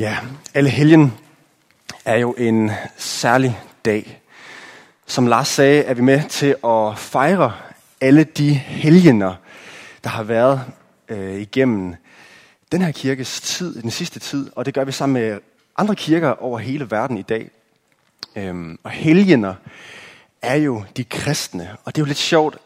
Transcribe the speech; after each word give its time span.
Ja, 0.00 0.18
alle 0.54 0.70
helgen 0.70 1.12
er 2.04 2.16
jo 2.16 2.32
en 2.32 2.70
særlig 2.96 3.60
dag. 3.84 4.22
Som 5.06 5.26
Lars 5.26 5.48
sagde, 5.48 5.82
er 5.82 5.94
vi 5.94 6.02
med 6.02 6.22
til 6.28 6.56
at 6.64 6.98
fejre 6.98 7.52
alle 8.00 8.24
de 8.24 8.54
helgener, 8.54 9.34
der 10.04 10.10
har 10.10 10.22
været 10.22 10.60
øh, 11.08 11.40
igennem 11.40 11.94
den 12.72 12.82
her 12.82 12.92
kirkes 12.92 13.40
tid, 13.40 13.82
den 13.82 13.90
sidste 13.90 14.20
tid, 14.20 14.50
og 14.56 14.66
det 14.66 14.74
gør 14.74 14.84
vi 14.84 14.92
sammen 14.92 15.22
med 15.22 15.40
andre 15.76 15.96
kirker 15.96 16.30
over 16.30 16.58
hele 16.58 16.90
verden 16.90 17.18
i 17.18 17.22
dag. 17.22 17.50
Øhm, 18.36 18.78
og 18.82 18.90
helgener 18.90 19.54
er 20.42 20.56
jo 20.56 20.84
de 20.96 21.04
kristne, 21.04 21.76
og 21.84 21.94
det 21.94 22.00
er 22.00 22.04
jo 22.04 22.08
lidt 22.08 22.18
sjovt. 22.18 22.58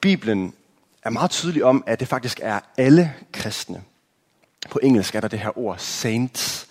Bibelen 0.00 0.54
er 1.02 1.10
meget 1.10 1.30
tydelig 1.30 1.64
om, 1.64 1.84
at 1.86 2.00
det 2.00 2.08
faktisk 2.08 2.40
er 2.42 2.60
alle 2.76 3.14
kristne. 3.32 3.82
På 4.70 4.80
engelsk 4.82 5.14
er 5.14 5.20
der 5.20 5.28
det 5.28 5.38
her 5.38 5.58
ord 5.58 5.78
saints, 5.78 6.68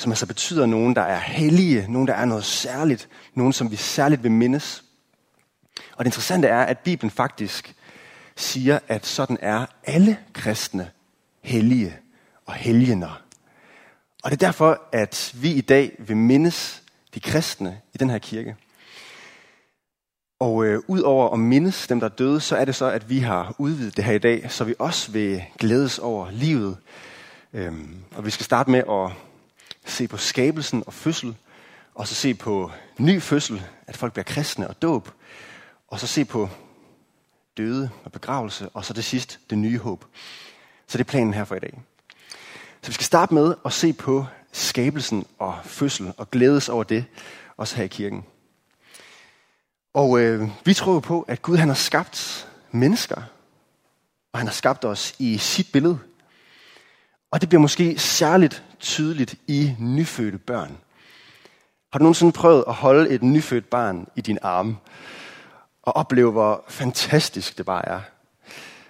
som 0.00 0.12
altså 0.12 0.26
betyder 0.26 0.66
nogen, 0.66 0.96
der 0.96 1.02
er 1.02 1.18
hellige, 1.18 1.92
nogen, 1.92 2.08
der 2.08 2.14
er 2.14 2.24
noget 2.24 2.44
særligt, 2.44 3.08
nogen, 3.34 3.52
som 3.52 3.70
vi 3.70 3.76
særligt 3.76 4.22
vil 4.22 4.32
mindes. 4.32 4.84
Og 5.96 6.04
det 6.04 6.06
interessante 6.06 6.48
er, 6.48 6.62
at 6.62 6.78
Bibelen 6.78 7.10
faktisk 7.10 7.74
siger, 8.36 8.78
at 8.88 9.06
sådan 9.06 9.38
er 9.40 9.66
alle 9.84 10.18
kristne 10.32 10.90
hellige 11.42 11.96
og 12.46 12.54
helgener. 12.54 13.22
Og 14.22 14.30
det 14.30 14.42
er 14.42 14.46
derfor, 14.46 14.80
at 14.92 15.32
vi 15.34 15.52
i 15.52 15.60
dag 15.60 15.96
vil 15.98 16.16
mindes 16.16 16.82
de 17.14 17.20
kristne 17.20 17.80
i 17.94 17.98
den 17.98 18.10
her 18.10 18.18
kirke. 18.18 18.56
Og 20.38 20.64
øh, 20.64 20.82
udover 20.86 21.32
at 21.32 21.38
mindes 21.38 21.86
dem, 21.86 22.00
der 22.00 22.06
er 22.06 22.14
døde, 22.14 22.40
så 22.40 22.56
er 22.56 22.64
det 22.64 22.74
så, 22.74 22.86
at 22.86 23.10
vi 23.10 23.18
har 23.18 23.54
udvidet 23.58 23.96
det 23.96 24.04
her 24.04 24.12
i 24.12 24.18
dag, 24.18 24.50
så 24.50 24.64
vi 24.64 24.74
også 24.78 25.12
vil 25.12 25.42
glædes 25.58 25.98
over 25.98 26.30
livet. 26.30 26.76
Øhm, 27.52 27.96
og 28.16 28.26
vi 28.26 28.30
skal 28.30 28.44
starte 28.44 28.70
med 28.70 28.82
at 28.88 29.29
se 29.90 30.08
på 30.08 30.16
skabelsen 30.16 30.84
og 30.86 30.94
fødsel, 30.94 31.36
og 31.94 32.08
så 32.08 32.14
se 32.14 32.34
på 32.34 32.72
ny 32.98 33.22
fødsel, 33.22 33.62
at 33.86 33.96
folk 33.96 34.12
bliver 34.12 34.24
kristne 34.24 34.68
og 34.68 34.82
dåb, 34.82 35.10
og 35.88 36.00
så 36.00 36.06
se 36.06 36.24
på 36.24 36.48
døde 37.56 37.90
og 38.04 38.12
begravelse, 38.12 38.68
og 38.68 38.84
så 38.84 38.92
det 38.92 39.04
sidst 39.04 39.40
det 39.50 39.58
nye 39.58 39.78
håb. 39.78 40.04
Så 40.86 40.98
det 40.98 41.04
er 41.04 41.10
planen 41.10 41.34
her 41.34 41.44
for 41.44 41.54
i 41.54 41.58
dag. 41.58 41.82
Så 42.82 42.88
vi 42.88 42.92
skal 42.92 43.04
starte 43.04 43.34
med 43.34 43.54
at 43.64 43.72
se 43.72 43.92
på 43.92 44.26
skabelsen 44.52 45.26
og 45.38 45.58
fødsel, 45.64 46.12
og 46.16 46.30
glædes 46.30 46.68
over 46.68 46.84
det, 46.84 47.04
også 47.56 47.76
her 47.76 47.84
i 47.84 47.88
kirken. 47.88 48.24
Og 49.94 50.20
øh, 50.20 50.48
vi 50.64 50.74
tror 50.74 51.00
på, 51.00 51.22
at 51.22 51.42
Gud 51.42 51.56
han 51.56 51.68
har 51.68 51.74
skabt 51.74 52.48
mennesker, 52.70 53.22
og 54.32 54.38
han 54.38 54.46
har 54.46 54.54
skabt 54.54 54.84
os 54.84 55.14
i 55.18 55.38
sit 55.38 55.72
billede. 55.72 55.98
Og 57.30 57.40
det 57.40 57.48
bliver 57.48 57.60
måske 57.60 57.98
særligt 57.98 58.64
tydeligt 58.78 59.34
i 59.46 59.76
nyfødte 59.78 60.38
børn. 60.38 60.78
Har 61.92 61.98
du 61.98 62.02
nogensinde 62.02 62.32
prøvet 62.32 62.64
at 62.68 62.74
holde 62.74 63.10
et 63.10 63.22
nyfødt 63.22 63.70
barn 63.70 64.06
i 64.16 64.20
din 64.20 64.38
arme 64.42 64.76
og 65.82 65.96
opleve, 65.96 66.32
hvor 66.32 66.64
fantastisk 66.68 67.58
det 67.58 67.66
bare 67.66 67.88
er? 67.88 68.00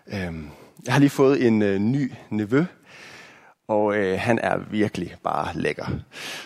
Øhm, 0.06 0.50
jeg 0.84 0.94
har 0.94 1.00
lige 1.00 1.10
fået 1.10 1.46
en 1.46 1.62
øh, 1.62 1.78
ny 1.78 2.12
nevø, 2.30 2.64
og 3.68 3.96
øh, 3.96 4.20
han 4.20 4.38
er 4.38 4.58
virkelig 4.58 5.16
bare 5.22 5.48
lækker. 5.54 5.86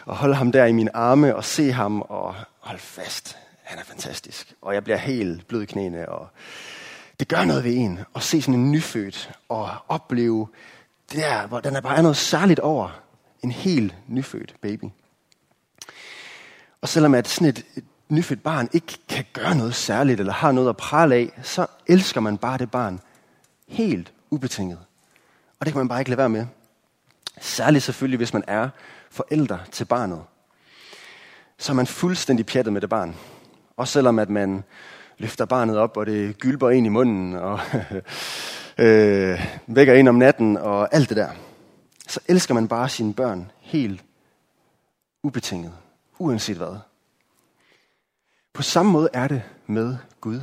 Og 0.05 0.17
holde 0.17 0.35
ham 0.35 0.53
der 0.53 0.65
i 0.65 0.73
mine 0.73 0.97
arme 0.97 1.37
og 1.37 1.45
se 1.45 1.73
ham 1.73 2.01
og 2.01 2.35
holde 2.61 2.81
fast, 2.81 3.39
han 3.63 3.79
er 3.79 3.85
fantastisk. 3.85 4.55
Og 4.63 4.75
jeg 4.75 4.85
bliver 4.85 4.97
helt 4.97 5.49
blød 5.49 5.63
i 5.63 5.67
knæene, 5.67 6.09
og 6.09 6.29
det 7.21 7.29
gør 7.29 7.45
noget 7.45 7.65
ved 7.65 7.75
en 7.75 8.01
at 8.17 8.23
se 8.23 8.43
sådan 8.43 8.61
en 8.61 8.73
nyfødt 8.73 9.31
og 9.49 9.69
opleve 9.89 10.49
det 11.13 11.19
der, 11.19 11.47
hvor 11.47 11.61
den 11.61 11.77
er 11.77 11.81
bare 11.81 12.03
noget 12.03 12.17
særligt 12.17 12.61
over 12.61 13.01
en 13.43 13.51
helt 13.51 13.95
nyfødt 14.09 14.55
baby. 14.61 14.85
Og 16.81 16.89
selvom 16.89 17.15
at 17.15 17.29
sådan 17.29 17.49
et, 17.49 17.65
et 17.77 17.85
nyfødt 18.09 18.43
barn 18.43 18.69
ikke 18.73 18.99
kan 19.09 19.25
gøre 19.33 19.55
noget 19.55 19.75
særligt, 19.75 20.21
eller 20.21 20.33
har 20.33 20.53
noget 20.53 20.69
at 20.69 20.77
prale 20.77 21.15
af, 21.15 21.41
så 21.43 21.67
elsker 21.87 22.21
man 22.21 22.39
bare 22.39 22.59
det 22.59 22.71
barn 22.71 23.01
helt 23.69 24.13
ubetinget. 24.31 24.79
Og 25.61 25.67
det 25.67 25.73
kan 25.73 25.81
man 25.81 25.89
bare 25.89 26.01
ikke 26.01 26.11
lade 26.11 26.19
være 26.19 26.29
med. 26.29 26.47
Særligt 27.41 27.85
selvfølgelig, 27.85 28.17
hvis 28.17 28.33
man 28.33 28.45
er 28.47 28.69
forældre 29.11 29.61
til 29.73 29.85
barnet. 29.85 30.23
Så 31.59 31.73
er 31.73 31.77
man 31.77 31.87
fuldstændig 31.87 32.47
pjattet 32.47 32.73
med 32.73 32.81
det 32.81 32.91
barn. 32.91 33.17
Også 33.77 33.93
selvom 33.93 34.19
at 34.19 34.31
man 34.31 34.65
løfter 35.19 35.45
barnet 35.45 35.79
op, 35.79 35.97
og 35.97 36.07
det 36.07 36.39
gylper 36.39 36.71
ind 36.71 36.87
i 36.87 36.89
munden, 36.89 37.35
og 37.35 37.61
øh, 38.79 39.47
vækker 39.67 39.95
ind 39.95 40.09
om 40.09 40.15
natten, 40.15 40.57
og 40.57 40.95
alt 40.95 41.09
det 41.09 41.17
der 41.17 41.31
så 42.09 42.21
elsker 42.29 42.55
man 42.55 42.69
bare 42.69 42.89
sine 42.89 43.15
børn 43.15 43.51
helt 43.61 44.05
ubetinget, 45.23 45.73
uanset 46.19 46.57
hvad. 46.57 46.79
På 48.53 48.63
samme 48.63 48.93
måde 48.93 49.09
er 49.13 49.29
det 49.29 49.43
med 49.67 49.97
Gud. 50.21 50.41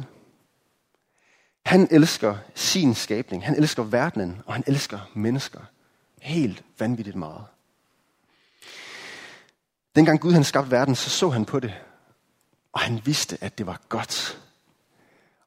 Han 1.66 1.88
elsker 1.92 2.38
sin 2.56 2.96
skabning, 2.96 3.46
han 3.46 3.56
elsker 3.56 3.84
verdenen, 3.84 4.42
og 4.46 4.54
han 4.54 4.64
elsker 4.68 5.00
mennesker 5.14 5.60
helt 6.22 6.64
vanvittigt 6.80 7.16
meget. 7.16 7.46
Dengang 9.96 10.20
Gud 10.20 10.34
han 10.34 10.44
skabte 10.44 10.72
verden, 10.72 10.96
så 10.96 11.10
så 11.10 11.30
han 11.30 11.46
på 11.46 11.60
det, 11.60 11.74
og 12.74 12.80
han 12.80 13.02
vidste, 13.06 13.38
at 13.42 13.58
det 13.58 13.66
var 13.66 13.82
godt. 13.90 14.42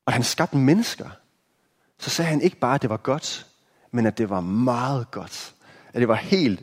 Og 0.06 0.12
han 0.12 0.22
skabte 0.22 0.56
mennesker, 0.56 1.10
så 2.04 2.10
sagde 2.10 2.30
han 2.30 2.42
ikke 2.42 2.56
bare, 2.56 2.74
at 2.74 2.82
det 2.82 2.90
var 2.90 2.96
godt, 2.96 3.46
men 3.90 4.06
at 4.06 4.18
det 4.18 4.30
var 4.30 4.40
meget 4.40 5.10
godt 5.10 5.54
at 5.94 6.00
det 6.00 6.08
var 6.08 6.14
helt 6.14 6.62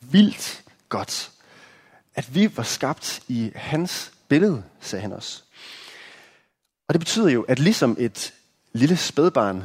vildt 0.00 0.64
godt, 0.88 1.30
at 2.14 2.34
vi 2.34 2.56
var 2.56 2.62
skabt 2.62 3.22
i 3.28 3.52
hans 3.54 4.12
billede, 4.28 4.62
sagde 4.80 5.02
han 5.02 5.12
også. 5.12 5.42
Og 6.88 6.94
det 6.94 7.00
betyder 7.00 7.28
jo, 7.28 7.42
at 7.42 7.58
ligesom 7.58 7.96
et 7.98 8.34
lille 8.72 8.96
spædbarn 8.96 9.64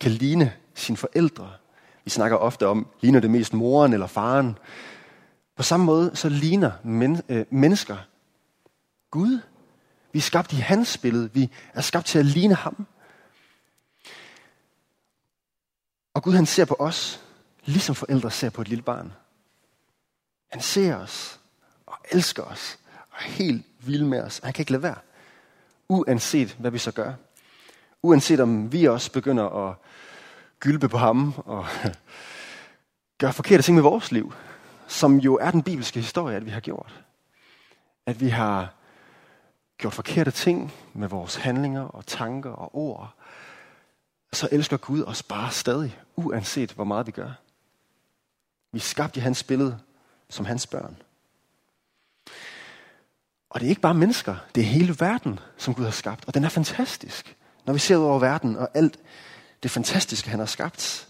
kan 0.00 0.10
ligne 0.10 0.52
sine 0.74 0.96
forældre, 0.96 1.50
vi 2.04 2.10
snakker 2.10 2.36
ofte 2.36 2.66
om, 2.66 2.86
ligner 3.00 3.20
det 3.20 3.30
mest 3.30 3.52
moren 3.52 3.92
eller 3.92 4.06
faren, 4.06 4.58
på 5.56 5.62
samme 5.62 5.86
måde 5.86 6.10
så 6.14 6.28
ligner 6.28 6.72
men, 6.84 7.22
øh, 7.28 7.44
mennesker 7.50 7.96
Gud. 9.10 9.40
Vi 10.12 10.18
er 10.18 10.22
skabt 10.22 10.52
i 10.52 10.56
hans 10.56 10.98
billede. 10.98 11.30
Vi 11.32 11.50
er 11.74 11.80
skabt 11.80 12.06
til 12.06 12.18
at 12.18 12.24
ligne 12.24 12.54
ham. 12.54 12.86
Og 16.18 16.22
Gud 16.22 16.32
han 16.34 16.46
ser 16.46 16.64
på 16.64 16.76
os 16.78 17.24
Ligesom 17.64 17.94
forældre 17.94 18.30
ser 18.30 18.50
på 18.50 18.60
et 18.60 18.68
lille 18.68 18.82
barn. 18.82 19.12
Han 20.50 20.60
ser 20.60 20.96
os 20.96 21.40
og 21.86 21.96
elsker 22.10 22.42
os 22.42 22.78
og 23.10 23.16
er 23.18 23.30
helt 23.30 23.66
vild 23.78 24.04
med 24.04 24.22
os. 24.22 24.40
Han 24.44 24.52
kan 24.52 24.62
ikke 24.62 24.72
lade 24.72 24.82
være. 24.82 24.98
Uanset 25.88 26.56
hvad 26.58 26.70
vi 26.70 26.78
så 26.78 26.92
gør. 26.92 27.12
Uanset 28.02 28.40
om 28.40 28.72
vi 28.72 28.84
også 28.84 29.12
begynder 29.12 29.68
at 29.68 29.76
gylpe 30.60 30.88
på 30.88 30.98
ham 30.98 31.34
og 31.36 31.66
gøre 33.20 33.32
forkerte 33.32 33.62
ting 33.62 33.74
med 33.74 33.82
vores 33.82 34.12
liv. 34.12 34.32
Som 34.86 35.16
jo 35.16 35.34
er 35.34 35.50
den 35.50 35.62
bibelske 35.62 36.00
historie, 36.00 36.36
at 36.36 36.46
vi 36.46 36.50
har 36.50 36.60
gjort. 36.60 37.04
At 38.06 38.20
vi 38.20 38.28
har 38.28 38.74
gjort 39.76 39.94
forkerte 39.94 40.30
ting 40.30 40.72
med 40.92 41.08
vores 41.08 41.36
handlinger 41.36 41.82
og 41.82 42.06
tanker 42.06 42.50
og 42.50 42.76
ord. 42.76 43.14
Så 44.32 44.48
elsker 44.52 44.76
Gud 44.76 45.02
os 45.02 45.22
bare 45.22 45.50
stadig, 45.50 45.98
uanset 46.16 46.72
hvor 46.72 46.84
meget 46.84 47.06
vi 47.06 47.12
gør. 47.12 47.30
Vi 48.72 48.78
er 48.78 48.82
skabt 48.82 49.16
i 49.16 49.20
hans 49.20 49.42
billede 49.42 49.78
som 50.28 50.46
hans 50.46 50.66
børn. 50.66 50.96
Og 53.50 53.60
det 53.60 53.66
er 53.66 53.70
ikke 53.70 53.80
bare 53.80 53.94
mennesker, 53.94 54.36
det 54.54 54.60
er 54.60 54.64
hele 54.64 54.96
verden, 55.00 55.40
som 55.56 55.74
Gud 55.74 55.84
har 55.84 55.90
skabt. 55.90 56.24
Og 56.26 56.34
den 56.34 56.44
er 56.44 56.48
fantastisk. 56.48 57.36
Når 57.66 57.72
vi 57.72 57.78
ser 57.78 57.96
ud 57.96 58.04
over 58.04 58.18
verden 58.18 58.56
og 58.56 58.68
alt 58.74 58.98
det 59.62 59.70
fantastiske, 59.70 60.30
han 60.30 60.38
har 60.38 60.46
skabt, 60.46 61.08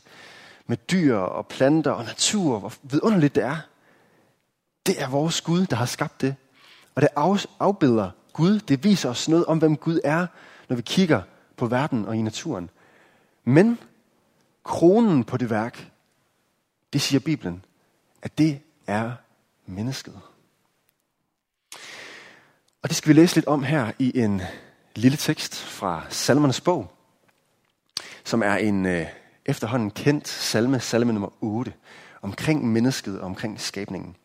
med 0.66 0.76
dyr 0.76 1.16
og 1.16 1.46
planter 1.46 1.90
og 1.90 2.04
natur, 2.04 2.58
hvor 2.58 2.72
vidunderligt 2.82 3.34
det 3.34 3.44
er. 3.44 3.56
Det 4.86 5.02
er 5.02 5.08
vores 5.08 5.40
Gud, 5.40 5.66
der 5.66 5.76
har 5.76 5.86
skabt 5.86 6.20
det. 6.20 6.36
Og 6.94 7.02
det 7.02 7.08
afbilder 7.60 8.10
Gud. 8.32 8.58
Det 8.60 8.84
viser 8.84 9.10
os 9.10 9.28
noget 9.28 9.46
om, 9.46 9.58
hvem 9.58 9.76
Gud 9.76 10.00
er, 10.04 10.26
når 10.68 10.76
vi 10.76 10.82
kigger 10.82 11.22
på 11.56 11.66
verden 11.66 12.04
og 12.04 12.16
i 12.16 12.22
naturen. 12.22 12.70
Men 13.48 13.78
kronen 14.64 15.24
på 15.24 15.36
det 15.36 15.50
værk, 15.50 15.90
det 16.92 17.00
siger 17.00 17.20
Bibelen, 17.20 17.64
at 18.22 18.38
det 18.38 18.60
er 18.86 19.12
mennesket. 19.66 20.20
Og 22.82 22.88
det 22.88 22.96
skal 22.96 23.08
vi 23.08 23.20
læse 23.20 23.34
lidt 23.34 23.46
om 23.46 23.62
her 23.62 23.92
i 23.98 24.18
en 24.18 24.42
lille 24.94 25.16
tekst 25.16 25.56
fra 25.56 26.04
Salmernes 26.08 26.60
bog, 26.60 26.92
som 28.24 28.42
er 28.42 28.54
en 28.54 28.86
øh, 28.86 29.06
efterhånden 29.46 29.90
kendt 29.90 30.28
salme, 30.28 30.80
salme 30.80 31.12
nummer 31.12 31.30
8, 31.40 31.72
omkring 32.22 32.72
mennesket 32.72 33.20
og 33.20 33.26
omkring 33.26 33.60
skabningen. 33.60 34.16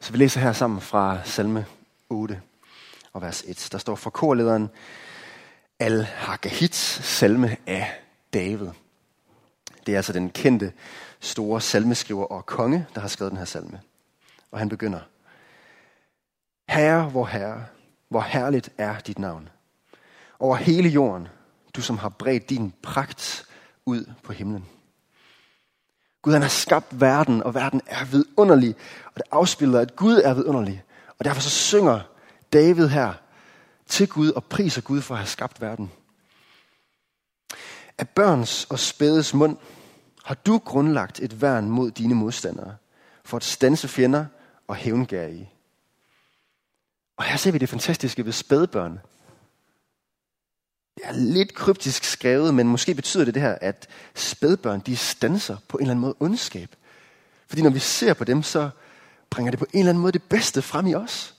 Så 0.00 0.12
vi 0.12 0.18
læser 0.18 0.40
her 0.40 0.52
sammen 0.52 0.80
fra 0.80 1.24
salme 1.24 1.66
8 2.08 2.40
og 3.12 3.22
vers 3.22 3.42
1. 3.46 3.68
Der 3.72 3.78
står 3.78 3.94
for 3.94 4.10
korlederen 4.10 4.68
Al-Hakahits 5.80 7.04
salme 7.04 7.56
af 7.66 8.02
David. 8.34 8.68
Det 9.86 9.92
er 9.92 9.98
altså 9.98 10.12
den 10.12 10.30
kendte 10.30 10.72
store 11.20 11.60
salmeskriver 11.60 12.24
og 12.24 12.46
konge, 12.46 12.86
der 12.94 13.00
har 13.00 13.08
skrevet 13.08 13.30
den 13.30 13.38
her 13.38 13.44
salme. 13.44 13.80
Og 14.50 14.58
han 14.58 14.68
begynder. 14.68 15.00
Herre, 16.68 17.08
hvor 17.08 17.24
herre, 17.24 17.66
hvor 18.08 18.20
herligt 18.20 18.70
er 18.78 18.98
dit 18.98 19.18
navn. 19.18 19.48
Over 20.38 20.56
hele 20.56 20.88
jorden, 20.88 21.28
du 21.76 21.82
som 21.82 21.98
har 21.98 22.08
bredt 22.08 22.50
din 22.50 22.72
pragt 22.82 23.46
ud 23.86 24.04
på 24.22 24.32
himlen. 24.32 24.66
Gud 26.22 26.32
han 26.32 26.42
har 26.42 26.48
skabt 26.48 27.00
verden, 27.00 27.42
og 27.42 27.54
verden 27.54 27.80
er 27.86 28.04
vidunderlig. 28.04 28.76
Og 29.04 29.12
det 29.14 29.22
afspiller, 29.30 29.80
at 29.80 29.96
Gud 29.96 30.20
er 30.24 30.34
vidunderlig. 30.34 30.82
Og 31.18 31.24
derfor 31.24 31.40
så 31.40 31.50
synger 31.50 32.00
David 32.52 32.88
her 32.88 33.14
til 33.88 34.08
Gud 34.08 34.30
og 34.30 34.44
priser 34.44 34.80
Gud 34.80 35.00
for 35.02 35.14
at 35.14 35.18
have 35.18 35.28
skabt 35.28 35.60
verden. 35.60 35.90
Af 37.98 38.08
børns 38.08 38.64
og 38.64 38.78
spædes 38.78 39.34
mund 39.34 39.56
har 40.24 40.34
du 40.34 40.58
grundlagt 40.58 41.20
et 41.20 41.42
værn 41.42 41.70
mod 41.70 41.90
dine 41.90 42.14
modstandere, 42.14 42.76
for 43.24 43.36
at 43.36 43.44
stanse 43.44 43.88
fjender 43.88 44.26
og 44.68 44.76
hævngærige. 44.76 45.52
Og 47.16 47.24
her 47.24 47.36
ser 47.36 47.52
vi 47.52 47.58
det 47.58 47.68
fantastiske 47.68 48.24
ved 48.24 48.32
spædbørn. 48.32 49.00
Det 50.96 51.04
er 51.04 51.12
lidt 51.12 51.54
kryptisk 51.54 52.04
skrevet, 52.04 52.54
men 52.54 52.68
måske 52.68 52.94
betyder 52.94 53.24
det 53.24 53.34
det 53.34 53.42
her, 53.42 53.58
at 53.60 53.88
spædbørn, 54.14 54.80
de 54.80 54.96
stanser 54.96 55.56
på 55.68 55.76
en 55.76 55.82
eller 55.82 55.90
anden 55.90 56.00
måde 56.00 56.14
ondskab. 56.20 56.76
Fordi 57.46 57.62
når 57.62 57.70
vi 57.70 57.78
ser 57.78 58.14
på 58.14 58.24
dem, 58.24 58.42
så 58.42 58.70
bringer 59.30 59.50
det 59.50 59.58
på 59.58 59.66
en 59.72 59.78
eller 59.78 59.90
anden 59.90 60.02
måde 60.02 60.12
det 60.12 60.22
bedste 60.22 60.62
frem 60.62 60.86
i 60.86 60.94
os. 60.94 61.34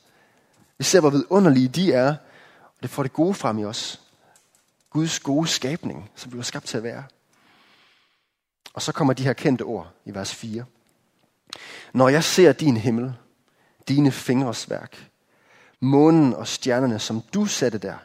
Vi 0.78 0.84
ser, 0.84 1.00
hvor 1.00 1.10
vidunderlige 1.10 1.68
de 1.68 1.94
er, 1.94 2.16
og 2.80 2.84
det 2.84 2.90
får 2.90 3.04
det 3.04 3.14
gode 3.14 3.34
frem 3.34 3.60
i 3.60 3.66
os. 3.66 4.02
Guds 4.90 5.20
gode 5.20 5.48
skabning, 5.48 6.12
som 6.16 6.32
vi 6.32 6.38
var 6.38 6.44
skabt 6.44 6.66
til 6.66 6.78
at 6.78 6.84
være. 6.84 7.04
Og 8.74 8.82
så 8.82 8.92
kommer 8.92 9.14
de 9.14 9.24
her 9.24 9.34
kendte 9.34 9.62
ord 9.62 9.94
i 10.06 10.14
vers 10.14 10.36
4. 10.36 10.66
Når 11.94 12.10
jeg 12.10 12.24
ser 12.24 12.52
din 12.52 12.78
himmel, 12.78 13.14
dine 13.88 14.12
fingres 14.12 14.70
værk, 14.70 15.10
månen 15.80 16.34
og 16.34 16.48
stjernerne, 16.48 17.00
som 17.00 17.22
du 17.34 17.46
satte 17.46 17.78
der, 17.78 17.98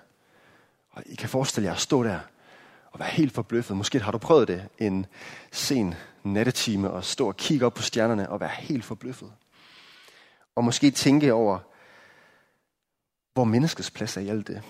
og 0.90 1.02
I 1.06 1.14
kan 1.14 1.28
forestille 1.28 1.66
jer 1.66 1.74
at 1.74 1.80
stå 1.80 2.04
der 2.04 2.20
og 2.92 3.00
være 3.00 3.08
helt 3.08 3.32
forbløffet. 3.32 3.76
Måske 3.76 4.00
har 4.00 4.12
du 4.12 4.18
prøvet 4.18 4.48
det 4.48 4.68
en 4.78 5.06
sen 5.52 5.94
nattetime 6.22 6.90
og 6.90 7.04
stå 7.04 7.28
og 7.28 7.36
kigge 7.36 7.66
op 7.66 7.74
på 7.74 7.82
stjernerne 7.82 8.30
og 8.30 8.40
være 8.40 8.50
helt 8.58 8.84
forbløffet. 8.84 9.32
Og 10.56 10.64
måske 10.64 10.90
tænke 10.90 11.32
over, 11.32 11.58
hvor 13.34 13.44
menneskets 13.44 13.90
plads 13.90 14.16
er 14.16 14.20
i 14.20 14.28
alt 14.28 14.46
det. 14.46 14.62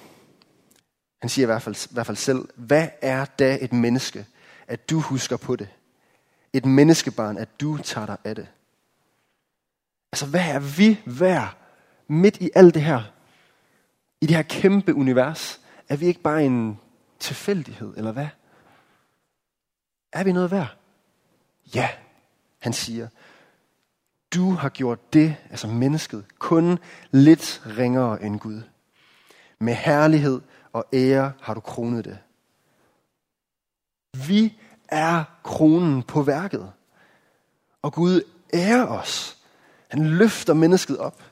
Han 1.20 1.28
siger 1.28 1.44
i 1.44 1.46
hvert 1.46 1.62
fald, 1.62 1.90
i 1.90 1.94
hvert 1.94 2.06
fald 2.06 2.16
selv, 2.16 2.48
hvad 2.54 2.88
er 3.02 3.24
da 3.24 3.58
et 3.60 3.72
menneske, 3.72 4.26
at 4.66 4.90
du 4.90 5.00
husker 5.00 5.36
på 5.36 5.56
det? 5.56 5.68
Et 6.52 6.64
menneskebarn, 6.64 7.38
at 7.38 7.60
du 7.60 7.78
tager 7.78 8.06
dig 8.06 8.16
af 8.24 8.34
det. 8.34 8.48
Altså, 10.12 10.26
hvad 10.26 10.48
er 10.48 10.58
vi 10.76 11.00
værd 11.06 11.56
midt 12.08 12.36
i 12.36 12.50
alt 12.54 12.74
det 12.74 12.82
her? 12.82 13.02
I 14.20 14.26
det 14.26 14.36
her 14.36 14.42
kæmpe 14.42 14.94
univers? 14.94 15.60
Er 15.88 15.96
vi 15.96 16.06
ikke 16.06 16.20
bare 16.20 16.44
en 16.44 16.80
tilfældighed, 17.18 17.94
eller 17.96 18.12
hvad? 18.12 18.28
Er 20.12 20.24
vi 20.24 20.32
noget 20.32 20.50
værd? 20.50 20.76
Ja, 21.74 21.88
han 22.58 22.72
siger. 22.72 23.08
Du 24.34 24.50
har 24.50 24.68
gjort 24.68 25.12
det, 25.12 25.36
altså 25.50 25.66
mennesket, 25.66 26.24
kun 26.38 26.78
lidt 27.10 27.62
ringere 27.66 28.22
end 28.22 28.40
Gud. 28.40 28.62
Med 29.58 29.74
herlighed 29.74 30.40
og 30.72 30.84
ære 30.92 31.32
har 31.40 31.54
du 31.54 31.60
kronet 31.60 32.04
det. 32.04 32.18
Vi 34.26 34.58
er 34.88 35.24
kronen 35.44 36.02
på 36.02 36.22
værket. 36.22 36.72
Og 37.82 37.92
Gud 37.92 38.22
ærer 38.54 38.86
os. 38.86 39.38
Han 39.88 40.06
løfter 40.06 40.54
mennesket 40.54 40.98
op. 40.98 41.22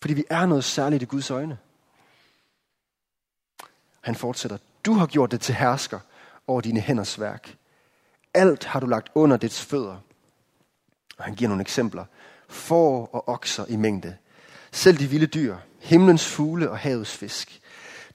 Fordi 0.00 0.14
vi 0.14 0.24
er 0.30 0.46
noget 0.46 0.64
særligt 0.64 1.02
i 1.02 1.06
Guds 1.06 1.30
øjne. 1.30 1.58
Han 4.00 4.14
fortsætter. 4.14 4.58
Du 4.86 4.92
har 4.92 5.06
gjort 5.06 5.30
det 5.30 5.40
til 5.40 5.54
hersker 5.54 6.00
over 6.46 6.60
dine 6.60 6.80
hænders 6.80 7.20
værk. 7.20 7.56
Alt 8.34 8.64
har 8.64 8.80
du 8.80 8.86
lagt 8.86 9.10
under 9.14 9.36
dets 9.36 9.64
fødder. 9.64 10.00
Og 11.22 11.26
han 11.26 11.34
giver 11.34 11.48
nogle 11.48 11.60
eksempler. 11.60 12.04
Får 12.48 13.06
og 13.12 13.28
okser 13.28 13.64
i 13.68 13.76
mængde. 13.76 14.16
Selv 14.72 14.98
de 14.98 15.06
vilde 15.06 15.26
dyr, 15.26 15.56
himlens 15.80 16.28
fugle 16.28 16.70
og 16.70 16.78
havets 16.78 17.16
fisk. 17.16 17.60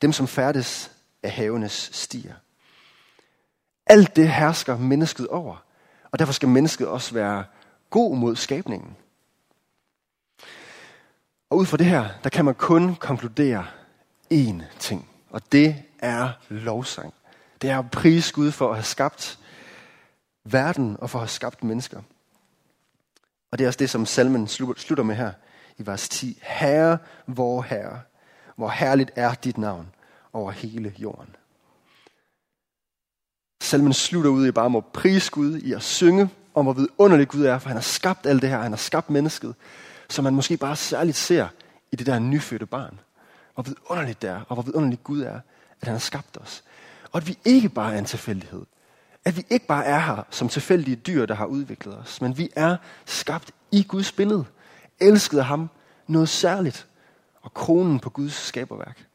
Dem, 0.02 0.12
som 0.12 0.28
færdes 0.28 0.92
af 1.24 1.32
havenes 1.32 1.90
stier. 1.94 2.34
Alt 3.86 4.16
det 4.16 4.30
hersker 4.30 4.78
mennesket 4.78 5.28
over. 5.28 5.64
Og 6.12 6.20
derfor 6.20 6.34
skal 6.34 6.50
mennesket 6.50 6.88
også 6.88 7.14
være 7.14 7.46
god 7.90 8.18
mod 8.18 8.36
skabningen. 8.36 8.96
Og 11.50 11.58
ud 11.58 11.66
fra 11.66 11.78
det 11.78 11.86
her, 11.86 12.10
der 12.24 12.30
kan 12.30 12.46
man 12.46 12.56
kun 12.56 12.96
konkludere 12.96 13.66
én 14.34 14.64
ting. 14.80 15.10
Og 15.30 15.52
det 15.52 15.84
er 16.00 16.32
lovsang. 16.50 17.14
Det 17.62 17.70
er 17.70 17.80
at 17.80 17.92
prise 17.92 18.34
Gud 18.34 18.52
for 18.52 18.70
at 18.70 18.76
have 18.76 18.84
skabt 18.84 19.40
verden 20.44 20.98
og 21.00 21.10
for 21.10 21.20
at 21.20 21.24
have 21.24 21.30
skabt 21.30 21.64
mennesker. 21.64 22.02
Og 23.52 23.58
det 23.58 23.64
er 23.64 23.68
også 23.68 23.78
det, 23.78 23.90
som 23.90 24.06
salmen 24.06 24.48
slutter 24.48 25.04
med 25.04 25.16
her 25.16 25.32
i 25.78 25.88
vers 25.88 26.10
10. 26.10 26.40
Herre, 26.42 26.98
vor 27.28 27.62
Herre, 27.62 28.00
hvor 28.56 28.70
herligt 28.70 29.12
er 29.16 29.34
dit 29.34 29.58
navn 29.58 29.88
over 30.34 30.52
hele 30.52 30.94
jorden. 30.98 31.36
Salmen 33.62 33.94
slutter 33.94 34.30
ud 34.30 34.48
i 34.48 34.52
bare 34.52 34.70
må 34.70 34.82
prise 34.94 35.32
Gud, 35.32 35.58
i 35.58 35.74
at 35.74 35.84
synge 35.84 36.30
om, 36.54 36.66
hvor 36.66 36.74
vidunderlig 36.74 37.28
Gud 37.28 37.46
er, 37.46 37.60
for 37.60 37.70
han 37.70 37.76
har 37.76 37.82
skabt 37.82 38.26
alt 38.26 38.42
det 38.42 38.50
her, 38.50 38.58
han 38.58 38.72
har 38.72 38.78
skabt 38.78 39.10
mennesket, 39.10 39.56
som 40.10 40.24
man 40.24 40.36
måske 40.36 40.58
bare 40.58 40.76
særligt 40.76 41.18
ser 41.18 41.48
i 41.92 41.96
det 41.96 42.06
der 42.06 42.20
nyfødte 42.20 42.66
barn. 42.66 43.00
Hvor 43.54 43.64
vidunderligt 43.64 44.22
det 44.22 44.30
er, 44.30 44.42
og 44.48 44.56
hvor 44.56 44.64
vidunderligt 44.64 45.04
Gud 45.04 45.22
er, 45.22 45.40
at 45.82 45.88
han 45.88 45.92
har 45.92 46.00
skabt 46.00 46.38
os. 46.42 46.64
Og 47.12 47.18
at 47.18 47.28
vi 47.28 47.38
ikke 47.46 47.70
bare 47.70 47.94
er 47.94 48.00
en 48.00 48.06
tilfældighed. 48.06 48.66
At 49.28 49.38
vi 49.38 49.46
ikke 49.50 49.68
bare 49.68 49.86
er 49.86 50.00
her 50.00 50.24
som 50.30 50.50
tilfældige 50.50 50.96
dyr, 50.96 51.26
der 51.26 51.36
har 51.36 51.46
udviklet 51.46 51.98
os, 51.98 52.22
men 52.22 52.38
vi 52.38 52.50
er 52.56 52.78
skabt 53.06 53.52
i 53.72 53.84
Guds 53.84 54.12
billede. 54.12 54.46
Elsket 55.00 55.38
af 55.38 55.46
ham. 55.46 55.70
Noget 56.08 56.30
særligt. 56.30 56.88
Og 57.42 57.54
kronen 57.54 58.00
på 58.00 58.10
Guds 58.10 58.34
skaberværk. 58.34 59.08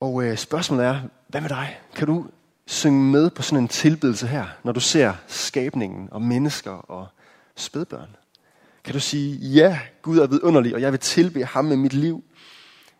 Og 0.00 0.24
øh, 0.24 0.36
spørgsmålet 0.36 0.86
er, 0.86 1.00
hvad 1.28 1.40
med 1.40 1.48
dig? 1.48 1.80
Kan 1.94 2.06
du 2.06 2.26
synge 2.66 3.04
med 3.04 3.30
på 3.30 3.42
sådan 3.42 3.64
en 3.64 3.68
tilbedelse 3.68 4.26
her, 4.26 4.46
når 4.62 4.72
du 4.72 4.80
ser 4.80 5.14
skabningen 5.26 6.08
og 6.12 6.22
mennesker 6.22 6.70
og 6.70 7.06
spædbørn? 7.56 8.16
Kan 8.84 8.94
du 8.94 9.00
sige, 9.00 9.36
ja, 9.36 9.80
Gud 10.02 10.18
er 10.18 10.26
vidunderlig, 10.26 10.74
og 10.74 10.80
jeg 10.80 10.92
vil 10.92 11.00
tilbe 11.00 11.44
ham 11.44 11.64
med 11.64 11.76
mit 11.76 11.92
liv. 11.92 12.24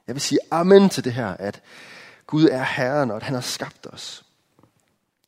Jeg 0.06 0.14
vil 0.14 0.22
sige 0.22 0.38
amen 0.50 0.88
til 0.88 1.04
det 1.04 1.12
her, 1.12 1.28
at 1.28 1.62
Gud 2.28 2.44
er 2.44 2.62
Herren, 2.62 3.10
og 3.10 3.16
at 3.16 3.22
han 3.22 3.34
har 3.34 3.40
skabt 3.40 3.86
os. 3.92 4.24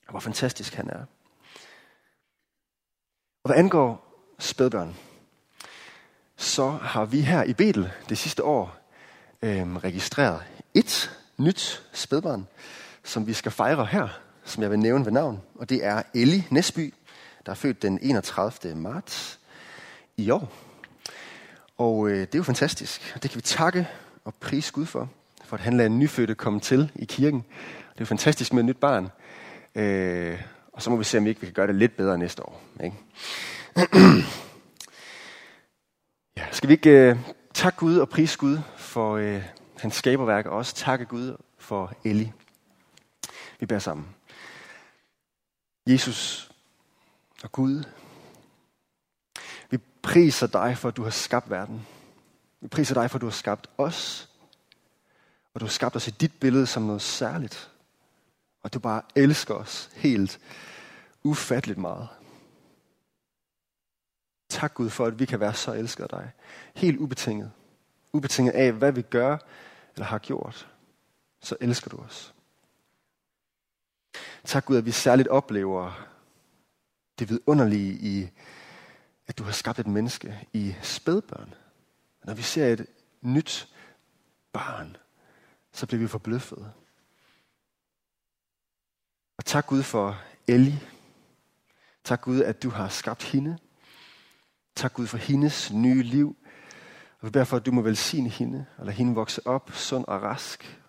Og 0.07 0.11
hvor 0.11 0.21
fantastisk 0.21 0.75
han 0.75 0.91
er. 0.91 1.05
Og 3.45 3.49
hvad 3.49 3.57
angår 3.57 4.07
spædbørn, 4.39 4.97
så 6.37 6.71
har 6.71 7.05
vi 7.05 7.21
her 7.21 7.43
i 7.43 7.53
Betel 7.53 7.93
det 8.09 8.19
sidste 8.19 8.45
år 8.45 8.77
øh, 9.43 9.77
registreret 9.77 10.43
et 10.75 11.19
nyt 11.37 11.83
spædbarn, 11.93 12.47
som 13.05 13.27
vi 13.27 13.33
skal 13.33 13.53
fejre 13.53 13.87
her, 13.87 14.09
som 14.45 14.63
jeg 14.63 14.71
vil 14.71 14.79
nævne 14.79 15.05
ved 15.05 15.13
navn. 15.13 15.43
Og 15.55 15.69
det 15.69 15.85
er 15.85 16.03
Ellie 16.15 16.47
Nesby, 16.51 16.95
der 17.47 17.53
er 17.53 17.57
født 17.57 17.83
den 17.83 17.99
31. 18.03 18.77
marts 18.77 19.41
i 20.17 20.31
år. 20.31 20.53
Og 21.79 22.09
øh, 22.09 22.21
det 22.21 22.35
er 22.35 22.39
jo 22.39 22.43
fantastisk. 22.43 23.15
Det 23.23 23.31
kan 23.31 23.37
vi 23.37 23.43
takke 23.43 23.89
og 24.25 24.35
prise 24.35 24.73
Gud 24.73 24.87
for, 24.87 25.09
for 25.51 25.57
at 25.57 25.63
han 25.63 25.77
lader 25.77 25.91
en 25.91 25.99
nyfødte 25.99 26.35
komme 26.35 26.61
til 26.61 26.93
i 26.95 27.05
kirken. 27.05 27.41
Det 27.41 27.97
er 27.97 28.01
jo 28.01 28.05
fantastisk 28.05 28.53
med 28.53 28.61
et 28.61 28.67
nyt 28.67 28.77
barn. 28.77 29.11
Øh, 29.75 30.43
og 30.73 30.83
så 30.83 30.91
må 30.91 30.97
vi 30.97 31.05
se, 31.05 31.19
om 31.19 31.25
vi 31.25 31.29
ikke 31.29 31.41
kan 31.41 31.53
gøre 31.53 31.67
det 31.67 31.75
lidt 31.75 31.97
bedre 31.97 32.19
næste 32.19 32.43
år. 32.43 32.63
Ikke? 32.85 32.97
ja, 36.37 36.43
skal 36.53 36.69
vi 36.69 36.73
ikke 36.73 36.91
øh, 36.91 37.17
takke 37.55 37.79
Gud 37.79 37.97
og 37.97 38.09
prise 38.09 38.39
Gud 38.39 38.59
for 38.77 39.17
øh, 39.17 39.43
hans 39.79 39.95
skaberværk, 39.95 40.47
og 40.47 40.57
også 40.57 40.75
takke 40.75 41.05
Gud 41.05 41.37
for 41.59 41.93
Ellie. 42.05 42.33
Vi 43.61 43.67
bærer 43.67 43.81
sammen. 43.81 44.07
Jesus 45.87 46.51
og 47.43 47.53
Gud, 47.53 47.85
vi 49.71 49.79
priser 50.03 50.47
dig 50.47 50.79
for, 50.79 50.89
at 50.89 50.97
du 50.97 51.03
har 51.03 51.11
skabt 51.11 51.51
verden. 51.51 51.87
Vi 52.61 52.69
priser 52.69 52.95
dig 52.95 53.11
for, 53.11 53.19
at 53.19 53.21
du 53.21 53.27
har 53.27 53.31
skabt 53.31 53.71
os. 53.79 54.30
Og 55.55 55.61
du 55.61 55.65
har 55.65 55.71
skabt 55.71 55.97
os 55.97 56.09
i 56.09 56.11
dit 56.11 56.33
billede 56.41 56.67
som 56.67 56.83
noget 56.83 57.03
særligt. 57.03 57.71
Og 58.63 58.75
du 58.75 58.79
bare 58.79 59.03
elsker 59.15 59.55
os 59.55 59.91
helt 59.95 60.41
ufatteligt 61.23 61.79
meget. 61.79 62.09
Tak 64.49 64.75
Gud 64.75 64.91
for, 64.91 65.07
at 65.07 65.19
vi 65.19 65.25
kan 65.25 65.41
være 65.41 65.55
så 65.55 65.73
elskede 65.73 66.03
af 66.03 66.09
dig. 66.09 66.31
Helt 66.75 66.99
ubetinget. 66.99 67.53
Ubetinget 68.13 68.53
af, 68.53 68.73
hvad 68.73 68.93
vi 68.93 69.03
gør 69.03 69.39
eller 69.95 70.07
har 70.07 70.19
gjort. 70.19 70.69
Så 71.41 71.57
elsker 71.61 71.91
du 71.91 71.97
os. 71.97 72.35
Tak 74.45 74.65
Gud, 74.65 74.77
at 74.77 74.87
vi 74.87 74.91
særligt 74.91 75.29
oplever 75.29 76.07
det 77.19 77.29
vidunderlige 77.29 77.93
i, 77.93 78.29
at 79.27 79.39
du 79.39 79.45
har 79.45 79.53
skabt 79.53 79.79
et 79.79 79.87
menneske 79.87 80.49
i 80.53 80.75
spædbørn. 80.83 81.55
Når 82.25 82.35
vi 82.35 82.43
ser 82.43 82.67
et 82.67 82.87
nyt 83.21 83.69
barn, 84.53 84.97
så 85.73 85.87
bliver 85.87 86.01
vi 86.01 86.07
forbløffet. 86.07 86.73
Og 89.39 89.45
tak 89.45 89.67
Gud 89.67 89.83
for 89.83 90.23
Ellie. 90.47 90.81
Tak 92.05 92.23
Gud, 92.23 92.43
at 92.43 92.63
du 92.63 92.71
har 92.71 92.89
skabt 92.89 93.23
hende. 93.23 93.59
Tak 94.75 94.95
Gud 94.95 95.07
for 95.07 95.19
hendes 95.19 95.73
nye 95.73 96.03
liv. 96.03 96.37
Og 97.21 97.27
vi 97.27 97.31
beder 97.31 97.45
for, 97.45 97.57
at 97.57 97.67
du 97.67 97.73
må 97.73 97.81
velsigne 97.83 98.29
hende, 98.29 98.67
og 98.79 98.87
lade 98.87 98.97
hende 98.97 99.15
vokse 99.15 99.47
op 99.47 99.71
sund 99.73 100.05
og 100.09 100.23
rask. 100.23 100.81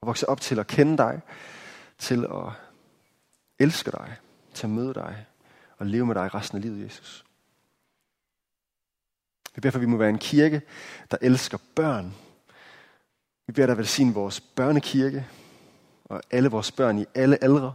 Og 0.00 0.06
vokse 0.06 0.28
op 0.28 0.40
til 0.40 0.58
at 0.58 0.66
kende 0.66 0.96
dig, 0.96 1.20
til 1.98 2.24
at 2.24 2.52
elske 3.58 3.90
dig, 3.90 4.16
til 4.54 4.66
at 4.66 4.70
møde 4.70 4.94
dig 4.94 5.26
og 5.78 5.86
leve 5.86 6.06
med 6.06 6.14
dig 6.14 6.34
resten 6.34 6.56
af 6.58 6.62
livet, 6.62 6.84
Jesus. 6.84 7.24
Vi 9.54 9.60
beder 9.60 9.72
for, 9.72 9.78
at 9.78 9.82
vi 9.82 9.86
må 9.86 9.96
være 9.96 10.08
en 10.08 10.18
kirke, 10.18 10.62
der 11.10 11.16
elsker 11.22 11.58
børn. 11.74 12.14
Vi 13.48 13.52
beder 13.52 13.66
dig 13.66 13.76
velsigne 13.76 14.14
vores 14.14 14.40
børnekirke 14.40 15.26
og 16.04 16.22
alle 16.30 16.48
vores 16.48 16.72
børn 16.72 16.98
i 16.98 17.04
alle 17.14 17.44
aldre. 17.44 17.74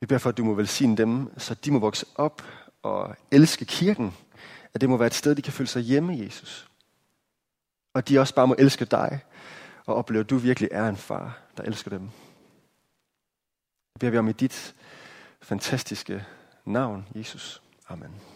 Vi 0.00 0.06
beder 0.06 0.18
for, 0.18 0.30
at 0.30 0.36
du 0.36 0.44
må 0.44 0.54
velsigne 0.54 0.96
dem, 0.96 1.38
så 1.38 1.54
de 1.54 1.70
må 1.70 1.78
vokse 1.78 2.06
op 2.14 2.42
og 2.82 3.16
elske 3.30 3.64
kirken. 3.64 4.14
At 4.74 4.80
det 4.80 4.88
må 4.88 4.96
være 4.96 5.06
et 5.06 5.14
sted, 5.14 5.34
de 5.34 5.42
kan 5.42 5.52
føle 5.52 5.68
sig 5.68 5.82
hjemme, 5.82 6.18
Jesus. 6.18 6.70
Og 7.94 8.08
de 8.08 8.18
også 8.18 8.34
bare 8.34 8.46
må 8.46 8.54
elske 8.58 8.84
dig 8.84 9.20
og 9.86 9.94
opleve, 9.94 10.20
at 10.20 10.30
du 10.30 10.36
virkelig 10.36 10.68
er 10.72 10.88
en 10.88 10.96
far, 10.96 11.38
der 11.56 11.62
elsker 11.62 11.90
dem. 11.90 12.10
Det 13.92 14.00
beder 14.00 14.10
vi 14.10 14.18
om 14.18 14.28
i 14.28 14.32
dit 14.32 14.74
fantastiske 15.42 16.24
navn, 16.64 17.06
Jesus. 17.14 17.62
Amen. 17.88 18.29